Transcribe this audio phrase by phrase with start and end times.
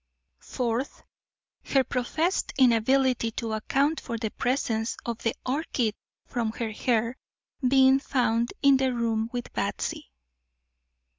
[0.39, 1.03] Fourth
[1.63, 5.93] Her professed inability to account for the presence of the orchid
[6.25, 7.15] from her hair
[7.67, 10.05] being found in the room with Batsy.